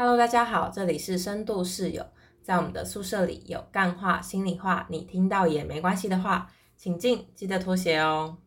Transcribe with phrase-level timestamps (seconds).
[0.00, 2.02] Hello，大家好，这里是深度室友，
[2.42, 8.38] 在我们的宿舍里有干话、心里话，你听到也没关系的话，请进，记得脱鞋哦。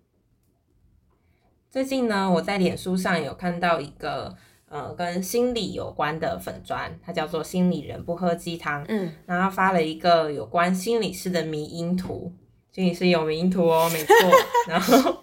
[1.69, 4.35] 最近呢，我在脸书上有看到一个
[4.67, 12.33] 呃跟心理有关的粉砖，它叫做“心理人不喝鸡汤”，嗯，然后发了一个有关心理师的迷因图，
[12.71, 14.15] 心理师有迷因图哦，没错。
[14.67, 15.22] 然后，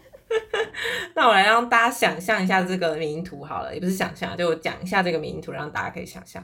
[1.20, 6.42] 那我来让大家想象一下这个迷因图好了，也不是想象，就我讲一下这个迷因图，让大家可以想象。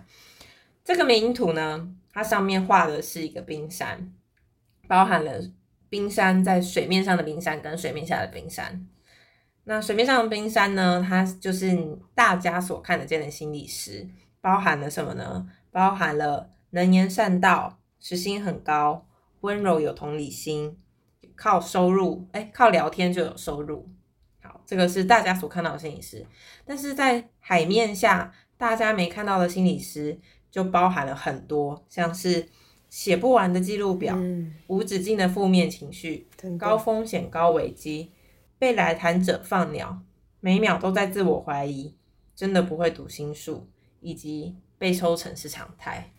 [0.85, 4.13] 这个迷因图呢，它上面画的是一个冰山，
[4.87, 5.33] 包含了
[5.89, 8.87] 冰山在水面上的冰山跟水面下的冰山。
[9.65, 11.75] 那水面上的冰山呢，它就是
[12.15, 14.07] 大家所看得见的心理师，
[14.43, 15.49] 包含了什么呢？
[15.71, 19.07] 包含了能言善道、实心很高、
[19.41, 20.77] 温柔有同理心、
[21.35, 23.89] 靠收入，哎，靠聊天就有收入。
[24.67, 26.27] 好，这个是大家所看到的心理师。
[26.65, 30.19] 但是在海面下，大家没看到的心理师，
[30.51, 32.49] 就包含了很多，像是
[32.89, 36.27] 写不完的记录表、嗯，无止境的负面情绪、
[36.59, 38.11] 高风险高危机、
[38.59, 39.99] 被来谈者放鸟，
[40.41, 41.95] 每秒都在自我怀疑，
[42.35, 43.67] 真的不会读心术，
[44.01, 46.11] 以及被抽成是常态。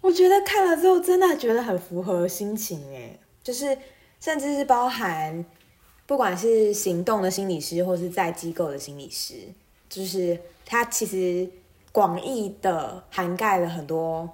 [0.00, 3.76] 我觉得看了之后，真的觉得很符合心情诶，就是
[4.18, 5.44] 甚至是包含
[6.10, 9.34] 不管是行动的心理师，或是在机构的心理师，
[9.88, 11.48] 就是他其实
[11.92, 14.28] 广义的涵盖了很多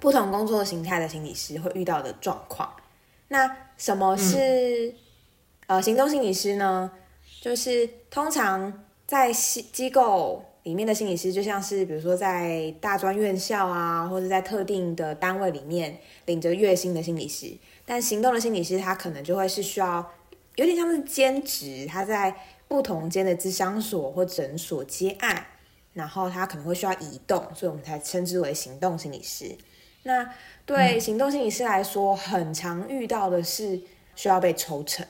[0.00, 2.68] 不同工作形态的心理师会遇到的状况。
[3.28, 4.92] 那什么是、
[5.68, 6.90] 呃行动心理师呢？
[7.40, 17.56] 就是通常在机机构里面的心理师，就像是比如说在大专院校啊，或者在特定的单位里面领着月薪的心理师。
[17.86, 20.10] 但行动的心理师，他可能就会是需要
[20.56, 22.34] 有点像是兼职，他在
[22.68, 25.46] 不同间的咨商所或诊所接案，
[25.92, 29.56] 然后他可能会需要移动，所以我们才称之为行动心理师。
[30.04, 30.28] 那
[30.66, 33.80] 对行动心理师来说，很常遇到的是
[34.14, 35.06] 需要被抽成，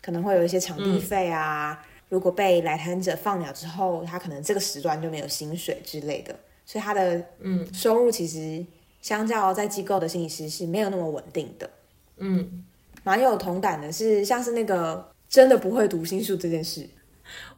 [0.00, 1.86] 可能会有一些场地费啊。
[2.08, 6.34] 如果被来谈者放鸟之后，他可能这个时段就没有薪水之类的，
[6.66, 8.66] 所以他的嗯收入其实
[9.00, 11.70] 相较在机构的心理师是没有那么稳定的。
[12.16, 12.64] 嗯，
[13.02, 16.88] 蛮有同感的是，像是那个真的不会读心术这件事，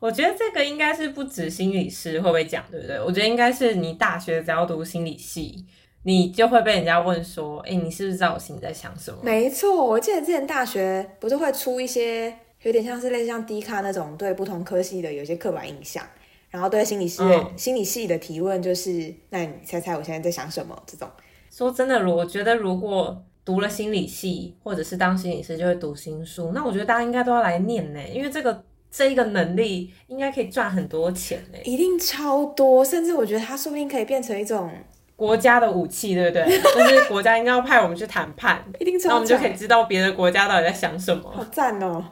[0.01, 3.01] 我觉得这个应该是不止心理师会不会讲，对不对？
[3.01, 5.65] 我觉得应该是你大学只要读心理系，
[6.05, 9.19] 你就会被人家问说，哎，你是不是知道我心里在想什么？
[9.23, 16.05] 没错，我记得之前大学不是会出一些有点像是类似像低卡那种对不同科系的有一些刻板印象，
[16.51, 20.81] 然后对心理师、嗯心理系的提问就是，那你猜猜我现在在想什么？
[20.87, 21.09] 这种
[21.51, 31.59] 说真的，如我觉得如果读了心理系，或者是当心理师就会读心术，那我觉得大家应该都要来念呢，因为这个这一个能力应该可以赚很多钱呢。
[31.65, 34.71] 一定超多，甚至我觉得它说不定可以变成一种
[35.17, 36.45] 国家的武器，对不对？
[36.61, 41.31] 就是国家应该要派我们去谈判，一定超那我们就可以知道别的国家到底在想什么。
[41.31, 42.05] 好赞哦！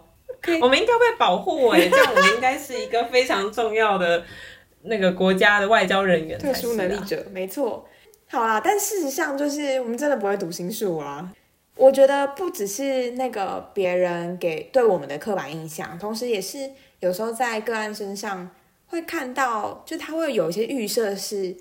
[0.62, 4.24] 我们应该被保护哎， 这样我们应该是一个非常重要的
[4.82, 7.86] 那个国家的外交人员啊，特殊能力者，没错。
[8.32, 11.32] 好啦，但事实上就是我们真的不会读心术啊。
[11.74, 16.70] 我觉得不只是那个别人给对我们的刻板印象，同时也是
[17.00, 18.48] 有时候在个案身上
[18.86, 21.56] 会看到，就他会有一些预设，是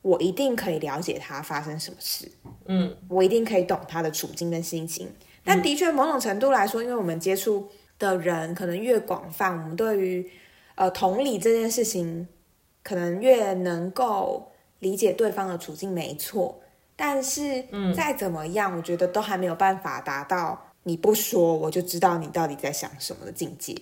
[0.00, 2.26] 我一定可以了解他发生什么事，
[2.64, 5.12] 嗯我一定可以懂他的处境跟心情。
[5.44, 7.68] 但的确，某种程度来说，因为我们接触
[7.98, 10.30] 的人可能越广泛，我们对于
[10.76, 12.26] 呃同理这件事情，
[12.82, 16.60] 可能越能够理解对方的处境，没错。
[16.96, 17.64] 但是，
[17.94, 23.76] 再怎么样，我觉得都还没有办法达到你不说我就知道你到底在想什么的境界。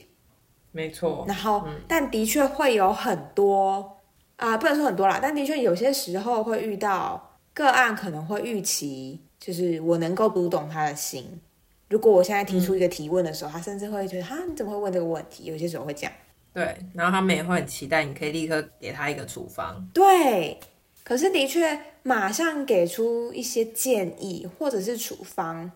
[0.71, 3.99] 没错，然后，但的确会有很多
[4.37, 11.41] 啊、不能说很多啦，但的确有些时候会遇到个案，可能会预期就是我能够读懂他的心。
[11.89, 15.45] 如果我现在提出一个提问的时候，他甚至会觉得哈，你怎么会问这个问题？
[15.45, 16.13] 有些时候会这样。
[16.55, 19.87] 对，然后他们也会很期待你可以立刻给他一个处方。
[19.93, 20.59] 对，
[21.05, 25.71] 可是的确马上给出一些建议或者是处方，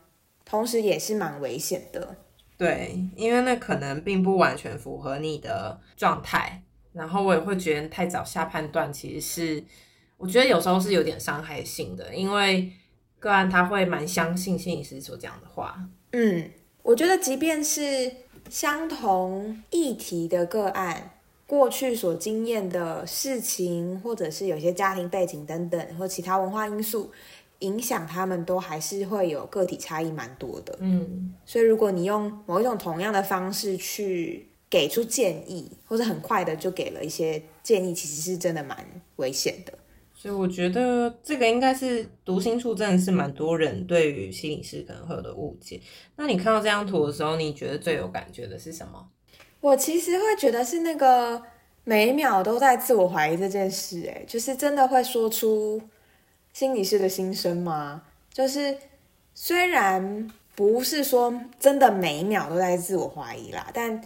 [0.44, 2.16] 同时也是蛮危险的。
[2.56, 6.62] 对，因为那可能并不完全符合你的状态，
[6.92, 9.64] 然后我也会觉得太早下判断，其实是
[10.16, 12.72] 我觉得有时候是有点伤害性的，因为
[13.18, 15.78] 个案他会蛮相信心理师所讲的话。
[16.12, 16.50] 嗯，
[16.82, 18.10] 我觉得即便是
[18.48, 21.15] 相同议题的个案，
[21.46, 27.10] 过去所经验的事情，或者是有些家庭背景等等，或其他文化因素
[27.60, 30.76] 影响，他们都还是会有个体差异蛮多的。
[30.80, 38.84] 嗯，所以，如果你用某一种同样的方式去给出建议，或者很快的就给了一些建议，其实是真的蛮
[39.16, 39.72] 危险的。
[40.12, 45.80] 所以我觉得这个应该是读心术，真的是蛮多人对于心理师可能会有的误解。
[46.16, 49.08] 那你看到这张图的时候，你觉得最有感觉的是什么？
[49.66, 51.42] 我其实会觉得是那个
[51.82, 55.80] 每一秒都在自我怀疑这件事，哎，就是真的会说出
[56.52, 58.02] 心理师的心声吗？
[58.32, 58.76] 就是
[59.34, 64.00] 虽然不是说真的每一秒都在自我怀疑啦，但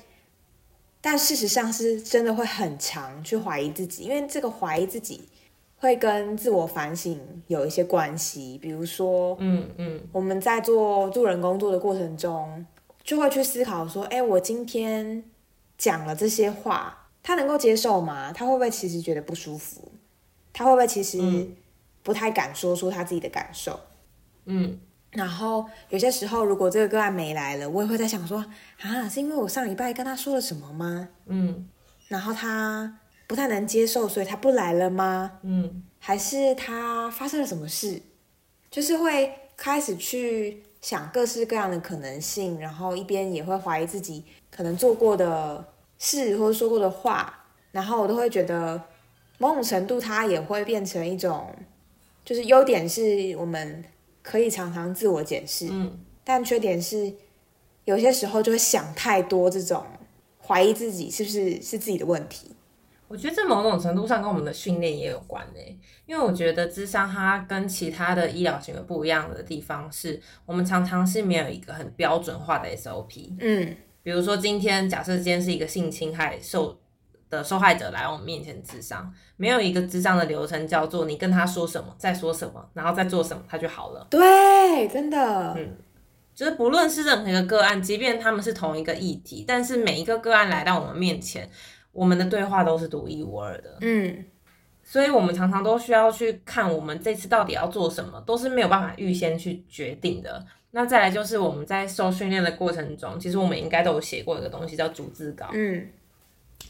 [1.03, 5.29] 但事实上是真的会很强去怀疑自己，因为这个怀疑自己
[5.77, 8.57] 会跟自我反省有一些关系。
[8.63, 12.65] 比如说，嗯嗯，我们在做助人工作的过程中，
[13.05, 15.23] 就会去思考说，哎，我今天
[15.81, 18.31] 讲了这些话，他能够接受吗？
[18.35, 19.91] 他会不会其实觉得不舒服？
[20.53, 21.19] 他会不会其实
[22.03, 23.81] 不太敢说出他自己的感受？
[24.45, 24.79] 嗯。
[25.13, 28.45] 然后有些时候，如果这个个案没来了，我也会在想说，
[28.81, 31.09] 啊，是因为我上礼拜跟他说了什么吗？
[31.27, 31.67] 嗯，
[32.09, 35.41] 然后他不太能接受，所以他不来了吗？
[35.43, 38.01] 嗯，还是他发生了什么事？
[38.71, 45.70] 就是会开始去想各式各样的可能性，然后一边也会怀疑自己可能做过的
[46.01, 48.83] 事或者说过的话，然后我都会觉得
[49.39, 51.55] 某种程度，它也会变成一种，
[52.25, 53.85] 就是优点是我们。
[54.23, 57.11] 可以常常自我检视，嗯，但缺点是
[57.87, 59.83] 有些时候就会想太多，这种
[60.47, 62.55] 怀疑自己是不是是自己的问题。
[63.09, 65.75] 我觉得这某种程度上跟我们的训练也有关诶，
[66.05, 73.33] 因为我觉得智商它跟其他的医疗行为不一样的地方是，我们常常是没有一个很标准化的 SOP。
[73.41, 76.79] 嗯，比如说今天假设今天是一个性侵害受。
[77.31, 84.05] 的受害者来我们面前智商，没有一个智商的流程叫做你跟他说什么，再说什么，然后再做什么，他就好了。
[84.11, 85.77] 对，真的，嗯，
[86.35, 91.49] 就是不论是任何一个个案，即便他们是同一个议题，但是每一个个案来到我们面前，
[91.93, 93.79] 我们的对话都是独一无二的。
[93.83, 94.25] 嗯，
[94.83, 100.45] 所以我们常常都需要去看我们这次到底要做什么，都是没有办法预先去决定的。
[100.73, 105.49] 那再来就是我们在受训练的过程中，其实我们应该都有写过一个东西叫逐字稿。
[105.53, 105.89] 嗯。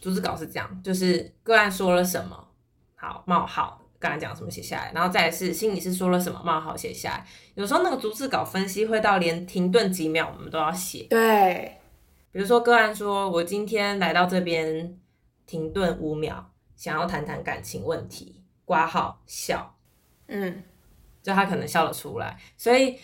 [0.00, 2.48] 逐字稿是这样，就是个案说了什么，
[2.94, 7.26] 好冒号，刚才讲什么写下来，然后再是心理师说了什么冒号写下来。
[7.54, 11.06] 有时候那个逐字稿分析会到连停顿几秒我们都要写。
[11.10, 11.76] 对，
[12.30, 14.96] 比如说个案说，我今天来到这边
[15.44, 19.76] 停顿五秒，想要谈谈感情问题，挂号笑，
[20.28, 20.62] 嗯，
[21.20, 22.96] 就他可能笑了出来，所以。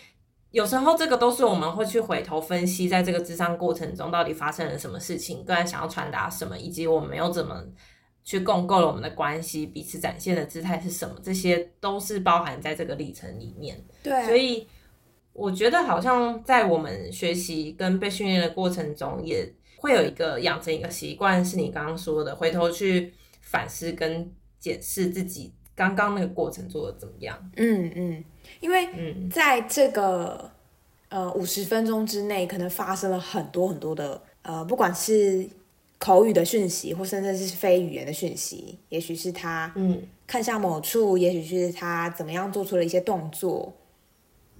[0.51, 7.63] 有时候这个都是我们会去回头分析，在这个智商过程中到底发生了什么事情，个人想要传达什么，以及我们又怎么
[8.23, 13.83] 去共构了我们的关系，彼此展现的姿态是什么，这些都是包含在这个历程里面。
[14.01, 14.65] 对，所以
[15.33, 27.37] 我觉得好像在我们学习跟被训练的过程中，也会有一个养成一个习惯，是你刚刚说的，回头去反思跟检视自己刚刚那个过程做的怎么样。
[27.57, 28.23] 嗯嗯。
[28.59, 28.87] 因为
[29.29, 30.51] 在这个
[31.09, 35.47] 呃五十分钟之内，可能发生了很多很多的呃，不管是
[35.97, 40.01] 口语的讯息，或甚至是非语言的讯息，也许是他嗯。
[40.27, 43.73] 看向某处，也许是他怎么样做出了一些动作，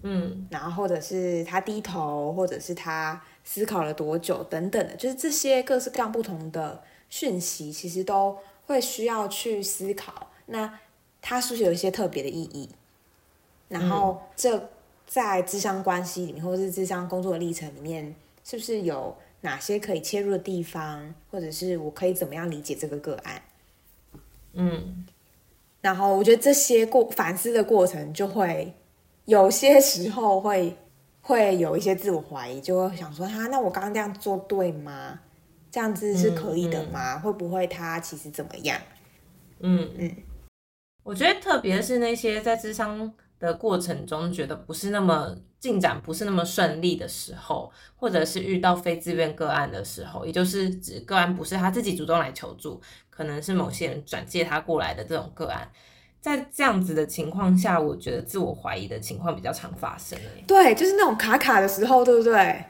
[0.01, 10.79] 嗯，然后或者是他低头，或者是他思考了多久等等的，就是这些各式各样不同的讯息，其实都会需要去思考，那
[11.21, 12.69] 它是不是有一些特别的意义？
[13.69, 14.69] 然后，这
[15.06, 23.42] 在智商关系里面，或者是智商工作的历程里面，是不是有哪些可以切入的地方，或者是我可以怎么样理解这个个案？
[24.54, 25.06] 嗯，
[25.81, 28.74] 然后我觉得这些过反思的过程，就会
[29.26, 30.76] 有些时候会
[31.21, 35.19] 会有一些自我怀疑，就会想说：哈，那我刚刚这样做对吗？
[35.69, 37.19] 这样子是可以的吗？
[37.19, 38.80] 会不会他其实怎么样？
[39.59, 40.16] 嗯嗯，
[41.04, 43.14] 我觉得特别是那些在智商。
[43.39, 55.69] 的过程中，觉得不是那么进展，不是那么顺利的时候，或者是遇到非自愿个案的时候，也就是指个案不是他自己主动来求助，可能是某些人转借他过来的这种个案，
[56.19, 60.17] 在这样子的情况下，我觉得自我怀疑的情况比较常发生。
[60.47, 62.63] 对，就是那种卡卡的时候，对不对？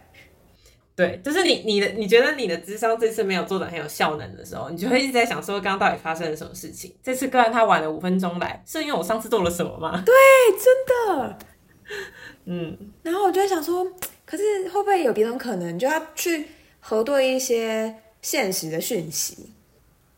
[0.97, 6.91] 对，就是你你的你觉得你的智商这次没有做的很有效能的时候，你就会一直在想说，刚刚到底发生了什么事情？
[7.03, 10.01] 这次个案他晚了五分钟来，是因为我上次做了什么吗？
[10.03, 10.15] 对，
[10.57, 11.37] 真的，
[12.45, 12.75] 嗯。
[13.03, 13.85] 然后我就在想说，
[14.25, 16.47] 可是会不会有别种可能，就要去
[16.79, 19.51] 核对一些现实的讯息？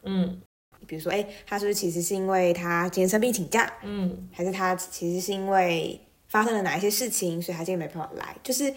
[0.04, 0.42] 嗯，
[0.88, 3.70] 比如说，哎，他是不是其实是因为他今天生病请假？
[3.84, 8.34] 嗯，还是他其实是因为发生了哪一些事情，所以他今天没办法来？
[8.42, 8.74] 就是。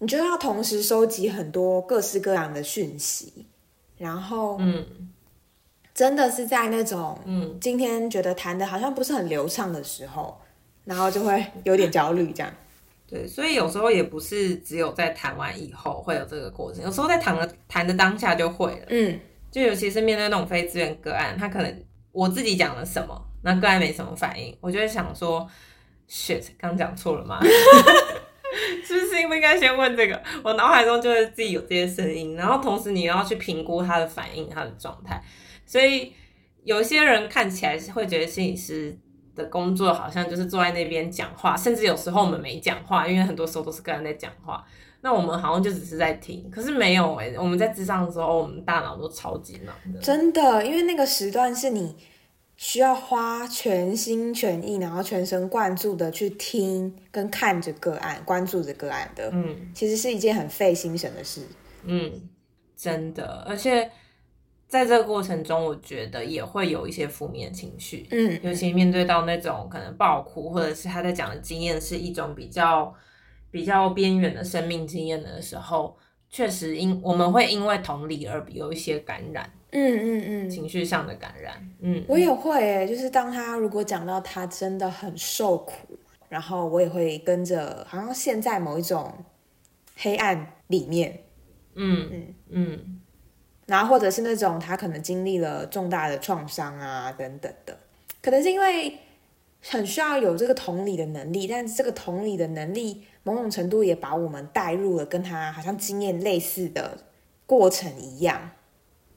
[0.00, 3.46] 你就要同时收集很多各式各样的讯息，
[3.98, 4.84] 然后，嗯，
[5.94, 10.40] 真的是在那种嗯，今天觉得谈的好像不是很流畅的时候，
[10.84, 12.50] 然后就会有点焦虑这样。
[13.06, 18.86] 对，所以有时候也不是只有在谈完以后会有这个过程，有时候在谈的谈的当下就会了。
[18.88, 25.46] 嗯就尤其是面对那种非资源个案，他可能我自己讲了什么，那个案没什么反应，我就会想说
[26.08, 27.40] ，shit，刚讲错了吗？
[28.84, 30.22] 是不是应不应该先问这个？
[30.42, 35.22] 我脑海中就会自己有这些声音，然后同时你要去评估他的反应、他的状态。
[35.64, 36.12] 所以
[36.64, 38.96] 有些人看起来会觉得心理师
[39.34, 44.64] 的工作好像就是坐在那边讲话，甚至有时候我们没讲话，因为很多时候都是个人在讲话。
[45.02, 49.98] 那我们好像就只是在听，可是没有哎、我们在智商的时候，我们大脑都超级忙的。
[49.98, 51.96] 真的，因为那个时段是你
[52.60, 59.72] 需要花全心全意，然后全神贯注的去听跟看着个案，关注着个案的，嗯。
[59.74, 61.40] 其实是一件很费心神的事。
[61.84, 62.20] 嗯，
[62.76, 63.90] 真的，而且
[64.68, 68.38] 在这个过程中，我觉得也会有一些负面情绪，嗯。
[68.42, 72.94] 尤其面对到那种可能爆哭，或者是他在讲的经验是一种比较
[73.50, 75.96] 比较边缘的生命经验的时候，
[76.28, 81.54] 确实因我们会因为同理而有一些感染，嗯嗯嗯，情绪上的感染。
[81.80, 85.98] 嗯，我也会诶，就是当他如果讲到他真的很受苦，
[86.28, 89.12] 然后我也会跟着，好像陷在某一种
[89.96, 91.20] 黑暗里面，
[91.74, 92.34] 嗯嗯。
[92.50, 93.00] 嗯。
[93.66, 97.78] 然后或者是那种他可能经历了重大的创伤啊等等的，
[98.20, 98.98] 可能是因为
[99.62, 106.98] 很需要有这个同理的能力，但是这个同理的能力某种程度也把我们带入了跟他好像经验类似的
[107.46, 108.50] 过程一样，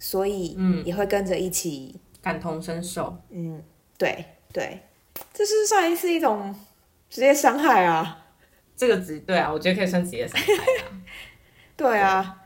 [0.03, 3.17] 所以嗯也会跟着一起，感同身受。
[3.29, 3.63] 嗯，
[3.97, 4.77] 对对，
[5.33, 6.53] 这是算是一种
[7.09, 8.25] 职业伤害啊，
[8.75, 10.99] 这个职对啊，我觉得可以算职业伤害啊。
[11.77, 12.41] 对啊，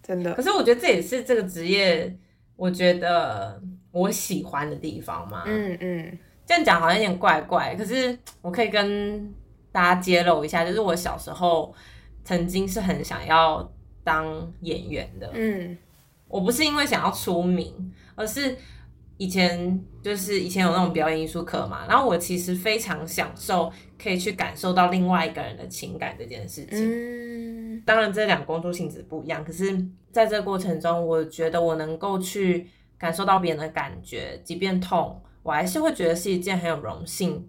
[0.00, 2.16] 真的，可是我觉得这也是这个职业，
[2.54, 5.42] 我觉得我喜欢的地方嘛。
[5.44, 9.34] 嗯嗯这样讲好像有点怪怪，可是我可以跟
[9.72, 11.74] 大家揭露一下，就是我小时候
[12.24, 13.68] 曾经是很想要
[14.04, 15.28] 当演员的。
[15.34, 15.76] 嗯
[16.32, 18.56] 我不是因为想要出名，而是
[19.18, 23.70] 以前就是以前有那种表演艺术课嘛，然后我其实非常享受
[24.02, 26.78] 可以去感受到另外一个人的情感这件事情。
[26.80, 37.48] 嗯当然，这两个工作性质不一样，可是在这个过程中，我觉得我能够去感受到别人的感觉，即便痛，我还是会觉得是一件很有荣幸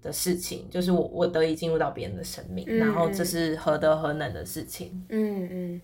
[0.00, 5.04] 的事情，就是我我得以进入到别人的生命，嗯然后这是何德何能的事情。
[5.10, 5.80] 嗯嗯。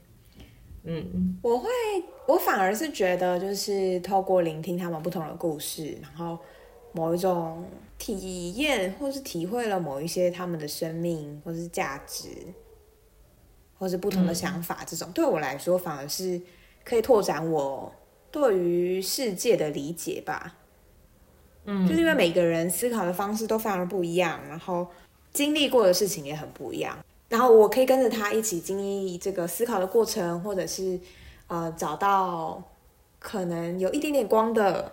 [0.85, 1.69] 嗯我会，
[2.27, 6.39] 我反而是觉得，就是透过聆听他们不同的故事，然后
[6.93, 7.65] 某一种
[7.99, 12.29] 体验，或是体会了某一些他们的生命，或是价值，
[13.79, 16.41] 或是不同的想法，这种、对我来说，反而是
[16.85, 17.93] 可以拓展我
[18.31, 20.57] 对于世界的理解吧。
[21.65, 24.87] 嗯就是因为每个人思考的方式都非常的不一样，然后
[25.35, 26.99] 经历过的事情也很不一样。
[27.29, 30.99] 然后我可以跟着他一起经历这个思考的过程，或者是
[31.47, 32.63] 呃找到
[33.19, 34.93] 可能有一点点光的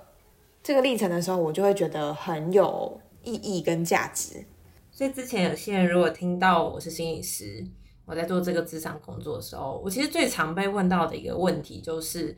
[0.62, 4.44] 这个历程的时候，我就会觉得很有意义跟价值。
[4.92, 7.66] 所以之前有些人如果听到我是心理师，
[8.06, 12.36] 我在做这个职场工作的时候，我其实最常被问到的一个问题就是，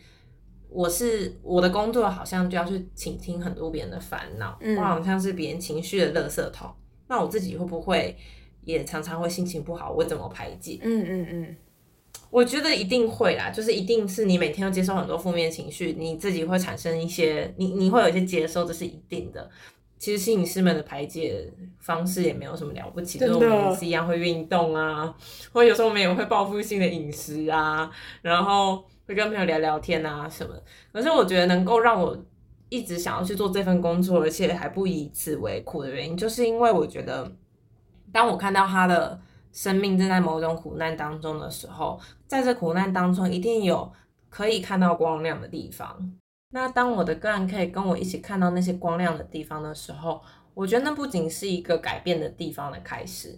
[0.69, 6.69] 我是我的工作好像就要去倾听很多别人的烦恼，嗯我好像是别人情绪的垃圾桶，
[7.07, 8.17] 那我自己会不会
[8.67, 9.91] 也常常会心情不好？
[9.91, 10.77] 我怎么排解？
[10.83, 11.55] 嗯嗯嗯，
[12.29, 19.49] 我觉得一定会啦，就是一定是你每天要接受很多负面情绪，你自己会产生一些，你你会有一些接收，这是一定的。
[19.97, 25.15] 其实心理师们的排解方式也没有什么了不起，就是我们也是一样会运动啊，
[25.53, 27.89] 或者有时候我们也会报复性的饮食啊，
[28.21, 30.53] 然后会跟朋友聊聊天啊什么。
[30.91, 32.15] 可是我觉得能够让我
[32.69, 37.31] 一直想要去做这份工作，而且还不以此为苦的原因，就是因为我觉得，
[38.11, 39.19] 当我看到他的
[39.51, 43.91] 生命正在某种苦难当中的时候，在这苦难当中一定有
[44.29, 46.13] 可以看到光亮的地方。
[46.51, 50.21] 那当我的个案可以跟我一起看到那些光亮的地方的时候，
[50.53, 53.37] 我觉得那不仅是一个改变的地方的开始，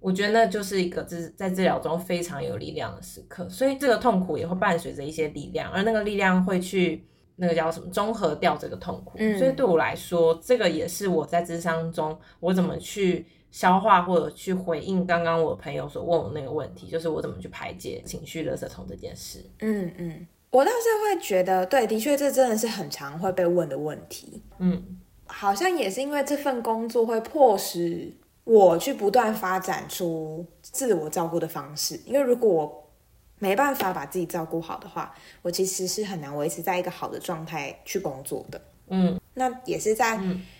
[0.00, 3.48] 我觉得那就是一个治在治疗中非常有力量的时刻。
[3.48, 7.06] 所以这个痛苦也会伴随着一些力量，而那个力量会去
[7.36, 9.18] 那个叫什么综合掉这个痛苦。
[9.18, 19.44] 嗯所以对我来说，这个也是我在智商中我怎么去消化或者去回应刚刚我朋友所问我那个问题，就是我怎么去排解情绪垃圾桶这件事。
[19.60, 24.42] 嗯嗯，我倒是会觉得，对，的确这真的是很常会被问的问题。
[24.58, 28.12] 嗯好像也是因为这份工作会迫使
[28.44, 31.98] 我去不断发展出自我照顾的方式。
[32.04, 32.90] 因为如果我
[33.38, 38.60] 没办法把自己照顾好的话，我其实是很难维持在一个好的状态去工作的。
[38.88, 40.18] 嗯，那也是在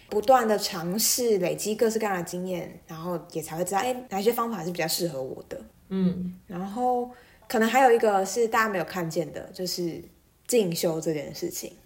[0.09, 5.61] 不断的尝试、累积各式各样的经验，然后也才会知道，哎，哪些方法是比较适合我的。
[5.89, 7.11] 嗯，然后
[7.49, 10.03] 可能还有一个是大家没有看见的，就是
[10.47, 11.77] 进修这件事情。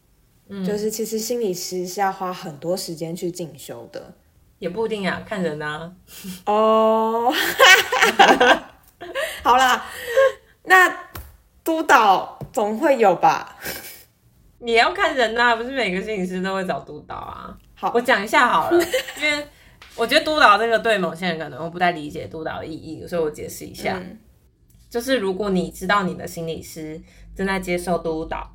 [0.48, 4.14] 嗯，就是其实心理师是要花很多时间去进修的。
[4.58, 5.92] 也不一定啊，看人啊。
[6.46, 7.32] 哦，
[9.42, 9.86] 好啦，
[10.64, 11.10] 那
[11.62, 13.58] 督导总会有吧？
[14.58, 17.56] 你要看人呐，不是每个心理师都会找督导啊。
[17.74, 18.84] 好，我讲一下好了，
[19.20, 19.46] 因为
[19.96, 24.00] 我觉得督导这个对某些人可能会不太理解督导的意义，所以我解释一下。
[24.88, 27.00] 就是如果你知道你的心理师
[27.34, 28.50] 正在接受督导，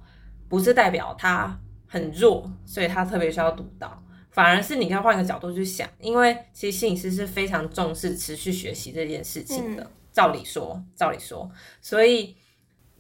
[0.50, 4.02] 不是代表他很弱，所以他特别需要督导。
[4.32, 9.86] 反而是你可以换个角度去想，因为其实心理师是非常重视持续学习这件事情的。
[10.14, 11.50] 照理说，照理说，
[11.82, 12.36] 所以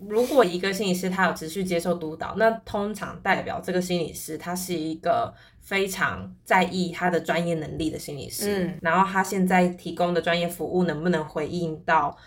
[0.08, 8.72] 如果一个心理师他有持续接受督导，那通常代表这个心理师他是一个非常在意他的专业能力的心理师。
[8.82, 12.18] 然后他现在提供的专业服务能不能回应到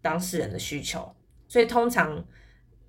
[0.00, 1.14] 当事人的需求？
[1.48, 2.24] 所以通常，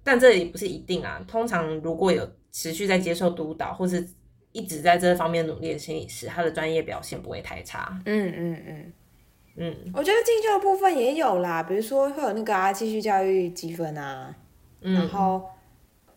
[0.03, 1.23] 但这也不是一定啊。
[1.27, 4.07] 通常如果有持续在接受督导，或是
[4.51, 7.99] 一直在这方面努力的心理师，他的专业表现不会太差。
[8.05, 8.93] 嗯嗯嗯嗯，
[9.93, 14.35] 我觉得进修的部分也有啦，比如说会有那个啊继续教育积分啊，
[14.79, 15.43] 然后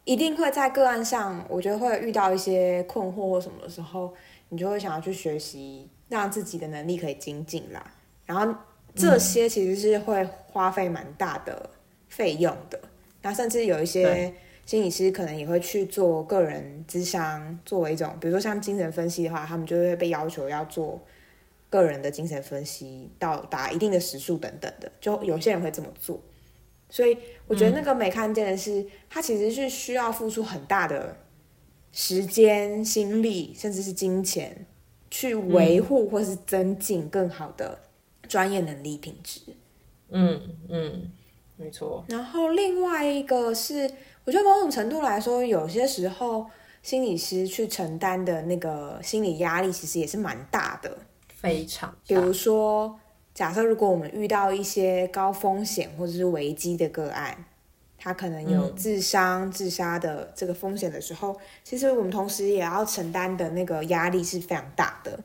[0.05, 4.13] 一定会在个案上，我觉得会遇到一些困惑或什么的时候，
[4.49, 7.93] 你就会想要去学习，让自己的能力可以精进啦。
[8.27, 8.55] 然后
[8.95, 11.71] 这些其实是会花费蛮大的
[12.09, 12.81] 费用的，
[13.23, 14.35] 那甚至有一些。
[14.67, 21.01] 心理师可能也会去做个人咨商，作为一种，比如说像精神分析的话，他们就会被要求要做
[21.71, 26.21] 个人的精神分析，到达一定的时数等等的，就有些人会这么做。
[26.89, 31.17] 所以我觉得那个没看见的是，他其实是需要付出很大的
[31.93, 34.67] 时间、心力，甚至是金钱，
[35.11, 37.79] 去维护或是增进更好的
[38.27, 39.41] 专业能力品质。
[40.11, 41.11] 嗯嗯，
[41.57, 42.05] 没错。
[42.09, 43.91] 然后另外一个是。
[44.25, 46.45] 我觉得某种程度来说，有些时候
[46.83, 50.99] 心理师去承担的那个心理压力，其实也是蛮大的，
[51.41, 51.97] 非常。
[52.07, 52.99] 比如说，
[53.33, 57.45] 假设如果我们遇到一些高风险或者是危机的个案，
[57.97, 65.19] 他可能有自伤、自杀的这个风险的时候，其实我们同时也要承担的那个压力是非常大的。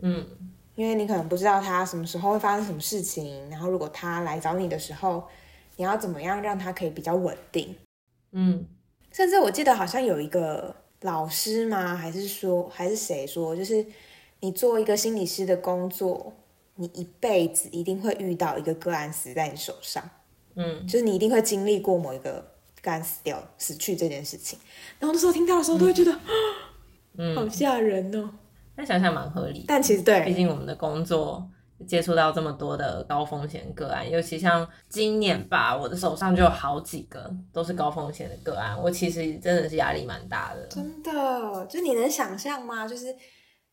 [0.00, 0.26] 嗯，
[0.74, 5.24] 因为你可能不知道他什么时候会发生什么事情，然后如果他来找你的时候，
[5.76, 7.74] 你要怎么样让他可以比较稳定。
[8.32, 8.66] 嗯，
[9.12, 11.94] 甚至我记得好像有一个老师吗？
[11.94, 13.84] 还是说还是谁说，就是
[14.42, 16.32] 你做一个心理师的工作，
[16.74, 20.02] 你一辈子一定会遇到一个个案死在你手上。
[20.56, 22.44] 嗯，就是你一定会经历过某一个
[22.82, 24.58] 个案死掉、死去这件事情。
[24.98, 26.18] 然后那时候听到的时候，都会觉得，
[27.16, 28.28] 嗯，好吓人哦。
[28.74, 31.48] 那想想蛮合理，但其实对，毕竟我们的工作。
[31.84, 40.64] 接触到这么多的高风险个案，尤其像今年吧，我的手上就有好几个都是高风险的个案，我其实真的是压力蛮大的。
[40.68, 42.86] 真的，就你能想象吗？
[42.86, 43.12] 就是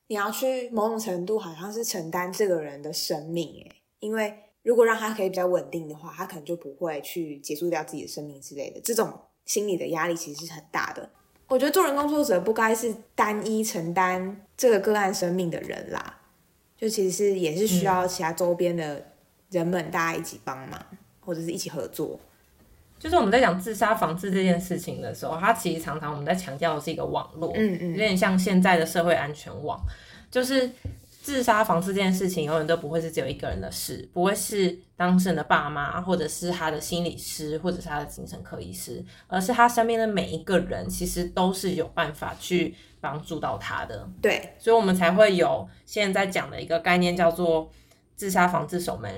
[0.09, 8.81] 你要去某种程度，好像是承担这个人的生命，诶，因为如果让他可以比较稳定的话，他可能就不会去结束掉自己的生命之类的。
[8.81, 9.13] 这种
[9.45, 11.07] 心理的压力其实是很大的。
[11.47, 16.21] 我觉得做人工作者不该是单一承担这个个案生命的人啦。
[16.75, 19.13] 就其实是也是需要其他周边的
[19.51, 20.83] 人们大家一起帮忙，
[21.19, 22.19] 或者是一起合作。
[22.99, 29.79] 就是我们在讲自杀防治这件事情的时候，它其实常常我们在强调的是一个网络，嗯嗯，有点像现在的社会安全网。
[30.29, 30.69] 就是
[31.21, 42.75] 自杀防治这件事情永远都不会是只有一个人的事，不会是当事人的爸妈，或者是他的心理师，或者是他的精神科医师，而是他身边的每一个人，其实都是有办法去。
[43.01, 47.71] 帮助到他的，对，所以我们才会有现在讲的一个概念，叫做
[48.17, 49.09] 自杀防治守门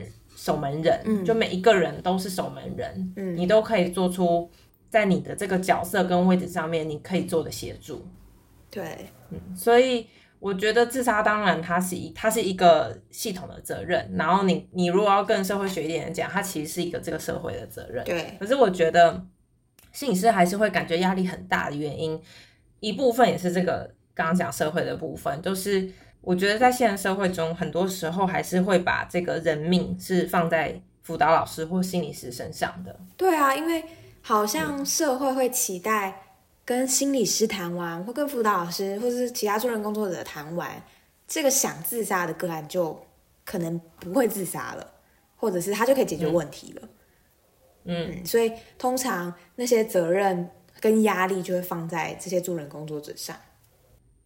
[0.42, 1.00] 守门人。
[1.06, 4.50] 嗯，就每一个人都是守门人，嗯，你都可以做出
[4.90, 8.04] 在你的这个角色跟位置上面你可以做的协助。
[8.72, 10.08] 对，嗯，所以
[10.40, 18.04] 我觉得自杀当然它是一它是一个系统的责任，然后你你如果要更社会学一点讲，它其实是一个这个社会的责任。
[18.04, 19.24] 对，可是我觉得
[19.92, 22.20] 心理师还是会感觉压力很大的原因。
[22.80, 25.88] 一部分也是这个刚刚讲社会的部分，就是
[26.22, 32.98] 我觉得在现实社会中，很多时候还是会把这个人命是放在辅导老师或心理师身上的。
[33.18, 33.84] 对啊，因为
[34.22, 36.22] 好像社会会期待
[36.64, 40.70] 跟心理师谈完，或跟辅导老师或者是其他助人工作者谈完，
[41.28, 43.04] 这个想自杀的个案就
[43.44, 44.88] 可能不会自杀了，
[45.36, 46.90] 或者是他就可以解决问题了。
[47.86, 50.48] 嗯，嗯，所以通常那些责任
[50.80, 53.36] 跟压力就会放在这些助人工作者上。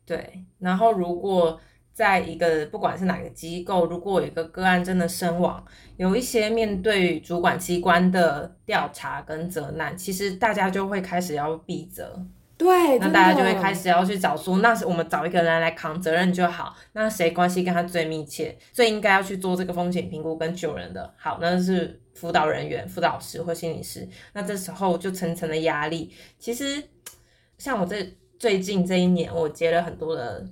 [0.05, 0.43] 对。
[0.60, 1.58] 然后如果
[1.95, 12.21] 在一个不管是哪个机构，如果有一个个案真的身亡，有一些面对主管机关的调查跟责难，其实大家就会开始要避责。
[12.58, 16.75] 对，那大家就会开始要去找出，那是我们找一个人来扛责任就好。
[16.91, 24.05] 那谁关系跟他最密切，最应该要去做这个风险评估跟救人的，好，那是辅导人员、辅导师或心理师。
[24.34, 26.13] 那这时候就层层的压力。
[26.39, 26.84] 其实
[27.58, 28.05] 像我这
[28.38, 30.45] 最近这一年，我接了很多的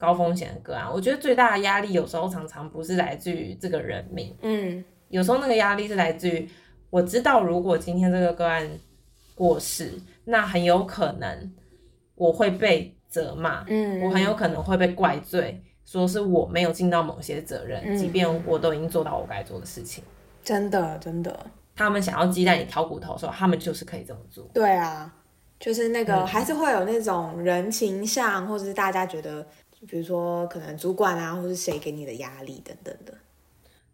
[0.00, 4.82] 高风险的个案，我觉得最大的压力有时候常常不是来自于这个人命，嗯。
[5.10, 6.48] 有时候那个压力是来自于
[6.88, 8.66] 我知道，如果今天这个个案
[9.34, 9.92] 过世，
[10.24, 11.52] 那很有可能
[12.14, 17.96] 我会被责骂，嗯，我很有可能会被怪罪，说是我没有尽到某些责任，嗯。
[17.96, 20.02] 即便我都已经做到我该做的事情。
[20.42, 21.38] 真的真的，
[21.76, 24.48] 他们想要鸡蛋里挑骨头的时候，他们就是可以这么做。
[24.54, 25.12] 对啊，
[25.58, 26.26] 就是那个、嗯。
[26.26, 29.44] 还是会有那种人情上，或者是大家觉得，
[29.88, 33.14] 比如说可能主管啊，或是谁给你的压力等等的。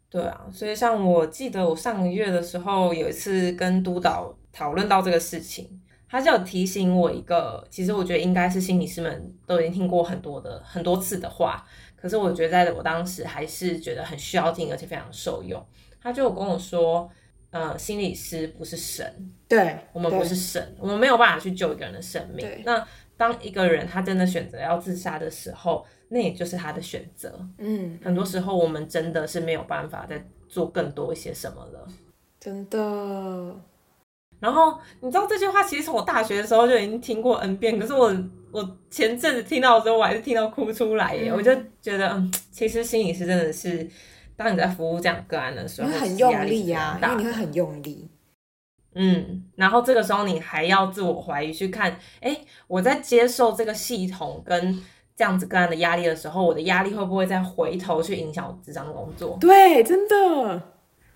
[0.09, 15.62] 对啊，所以像我记得我上个月的时候有一次跟督导讨论到这个事情，他就有提醒我一个，其实我觉得应该是心理师们都已经听过很多的很多次的话，可是我觉得在我当时还是觉得很需要听，而且非常受用。
[16.01, 17.11] 他就有跟我说，
[17.51, 22.46] 呃，心理师不是神，对，我们不是神，我们没有办法去救一个人的生命。
[22.64, 22.87] 那
[23.17, 27.39] 当一个人他真的选择要自杀的时候，那也就是他的选择。
[27.59, 31.87] 嗯，很多时候我们真的是没有办法再做更多一些什么了。
[32.39, 33.57] 真的，
[34.39, 38.15] 然后你知道这句话其实从我大学的时候就已经听过 N 遍，可是我
[38.53, 41.31] 我前阵子听到的时候，我还是听到哭出来耶！
[41.31, 43.89] 嗯我就觉得，嗯，其实心理师真的是，
[44.37, 48.09] 当你在服务这样个案的时候，你会很用力啊，因是非常大的为你会很用力。
[48.97, 54.83] 嗯，然后这个时候你还要自我怀疑，去看，哎，我在接受这个系统跟
[55.15, 59.37] 这样子个案的压力的时候，我的压力会不会再回头去影响我职场工作？
[59.41, 60.63] 对，真的，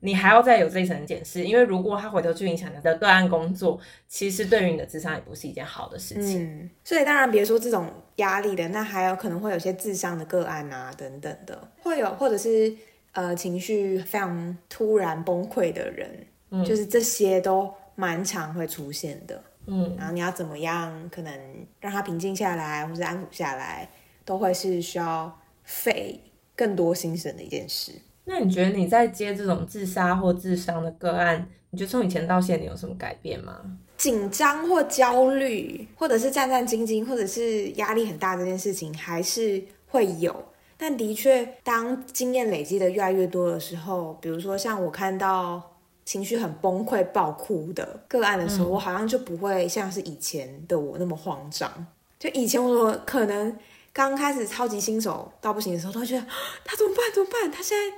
[0.01, 6.43] 你还要再有这一层检视，因为如果他回头去影响你的个案工作，其实对于你的智商也不是一件好的事情。
[6.43, 12.75] 嗯，所以当然别说这种压力的，那还有可能会有些智商的个案啊，等等的，会有或者是
[13.13, 19.43] 呃情绪非常突然崩溃的人，嗯就是这些都蛮常会出现的。
[19.67, 21.33] 嗯，然后你要怎么样，可能
[21.81, 23.89] 让他平静下来，或是安抚下来，
[24.25, 26.21] 都会是需要费
[26.57, 27.93] 更多心神的一件事。
[28.25, 33.61] 那你觉得你在接这种自杀或自伤的个案，你觉得从以前到现在你有什么改变吗？
[33.97, 40.45] 紧张或焦虑，或者是战战兢兢，或者是压力很大这件事情，还是会有。
[40.79, 45.77] 但的确，当经验累积的越来越多的时候，比如说像我看到
[46.11, 51.87] 情绪很崩溃、爆哭的个案的时候，我好像就不会像是以前的我那么慌张。
[52.19, 53.57] 就以前我可能
[53.93, 56.27] 刚开始超级新手到不行的时候，都会觉得啊
[56.65, 57.05] 他怎么办？
[57.15, 57.53] 怎么办？
[57.53, 57.97] 他现在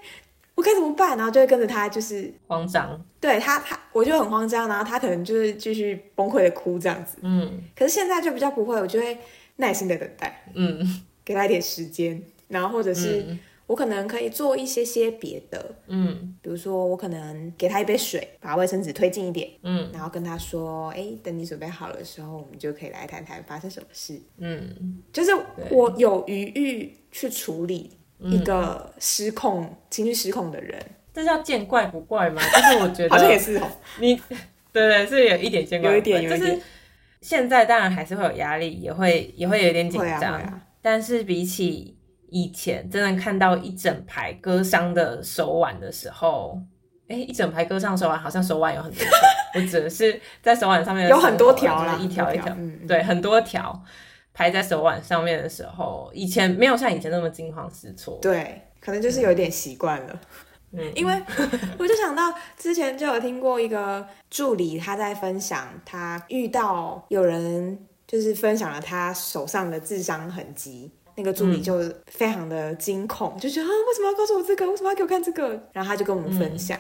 [0.54, 1.16] 我该怎么办？
[1.16, 7.16] 然后就会跟着他，就是慌张，对他，他我就很慌张，然后他可能就是继续崩溃的哭这样子。
[7.22, 9.16] 嗯可是现在就比较不会，我就会
[9.56, 24.20] 耐心的等待，嗯给他一点时间，然后或者是嗯我可能可以做一些些别的，嗯比如说我可能给他一杯水，把卫生纸推进一点，嗯然后跟他说，哎，等你准备好了的时候，我们就可以来谈谈发生什么事。
[24.38, 25.30] 嗯，就是
[25.70, 30.78] 我有余裕去处理一嗯个失控、情绪失控的人，
[31.14, 32.42] 这叫见怪不怪吗？
[32.52, 33.70] 就是我觉得 好像也是哦。
[34.00, 34.16] 你
[34.72, 36.40] 对对是有一点见怪不怪，有一点有一点。
[36.40, 36.62] 就是
[37.20, 41.96] 现在当然还是会有压力，也会也会有点紧张，但是比起
[42.32, 46.58] 以前真的看到一整排割伤的手腕的时候，
[47.08, 49.04] 哎，一整排割伤手腕好像手腕有很多，
[49.54, 52.56] 我指的是在手腕上面有很多条啦一条一条，
[52.88, 53.78] 对，很多条
[54.32, 60.20] 排在手腕上面的时候，以前没有像以前那么惊慌失措，对，可能就是有点习惯了。
[60.74, 61.22] 嗯，因为
[61.78, 74.70] 我就想到之前就有听过一个助理，他在分享他遇到有人就是分享了他手上的智商痕迹，那个助理就非常的惊恐，就觉得啊为什么要告诉我这个？
[74.70, 75.48] 为什么要给我看这个？
[75.72, 76.78] 然后他就跟我们分享，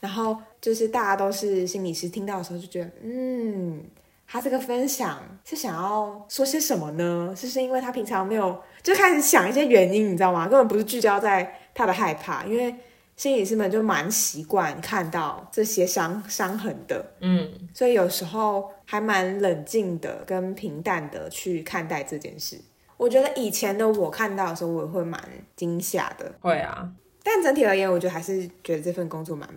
[0.00, 3.84] 然后就是大家都是心理师，听到的时候就觉得嗯。
[4.26, 7.32] 他这个分享是想要说些什么呢？
[7.36, 10.48] 是不是因为他平常没有就开始想一些原因，你知道吗？
[10.48, 12.74] 根本不是聚焦在他的害怕，因为
[13.16, 22.58] 心理师们就蛮习惯看到这些伤伤痕的，嗯，所以有时候还蛮冷静的跟平淡的去看待这件事。
[22.96, 25.20] 我觉得以前的我看到的时候，我也会蛮
[25.56, 26.88] 惊吓的，会啊，
[27.22, 29.48] 但整体而言，我觉得还是觉得这份工作蛮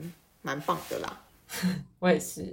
[0.42, 1.22] 蛮棒的啦。
[2.00, 2.46] 我也是，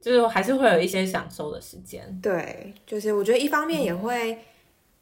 [0.00, 2.18] 就是还是会有一些享受的时间。
[2.20, 4.36] 对，就是我觉得一方面也会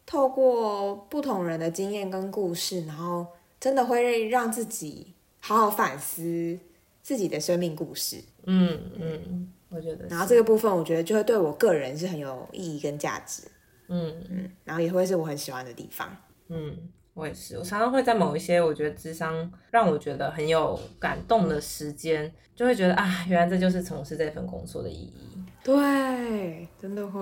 [0.06, 3.26] 透过不同人的经验跟故事，然后
[3.58, 6.58] 真的会让自己好好反思
[7.02, 8.22] 自己的生命故事。
[8.44, 10.06] 嗯嗯，我觉得。
[10.06, 13.42] 然后这个部分，我觉得就会对我个人是很有意义跟价值。
[13.90, 16.08] 嗯嗯，然后也会是我很喜欢的地方。
[16.48, 16.74] 嗯，
[17.12, 25.44] 我也是，我常常会在某一些我觉得智商让我觉得很有感动的时间，就会觉得啊，原来这就是从事这份工作的意义。
[25.62, 27.20] 对，真的会。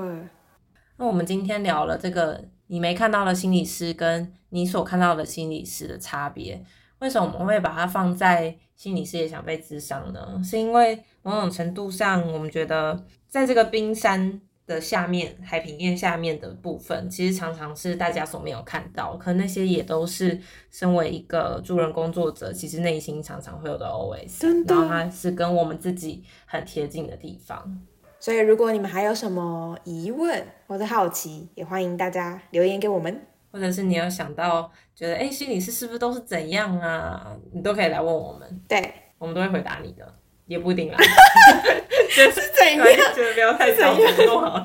[0.96, 6.64] 那我们今天聊了这个你没看到的心理师跟你所看到的心理师的差别，
[6.98, 10.40] 为什么我们会把它放在心理师也想被智商呢？
[10.42, 20.38] 是因为某种程度上，我们觉得在这个冰山的下面，海平面下面的部分，其实常常是大家所没有看到，可能那些也都是
[20.70, 27.80] 身为一个助人工作者，其实内心常常会有的 OS，真的然后它是跟我们自己很贴近的地方。
[28.20, 33.26] 所以，如果你们还有什么疑问或者好奇，也欢迎大家留言给我们。
[33.50, 37.34] 或者是你有想到觉得，哎、心理师是不是都是怎样啊？
[37.50, 40.98] 你都可以来问我们，对，我们都会回答你的，也不一定啦。
[42.24, 44.64] 是怎反正觉得不要太早承诺好了。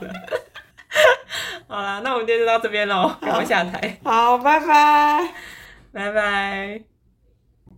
[1.67, 5.27] 好啦，那我们今天就到这边喽，赶快下台，好，拜拜。
[5.91, 6.92] 拜拜。